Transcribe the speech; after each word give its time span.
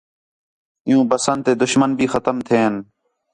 عِیُّوں 0.87 1.05
بسنت 1.09 1.41
تے 1.45 1.51
دُشمن 1.61 1.91
بھی 1.97 2.05
ختم 2.13 2.37
تھئین 2.47 2.73